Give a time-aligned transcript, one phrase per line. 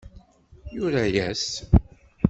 [0.75, 1.43] Yura-yas.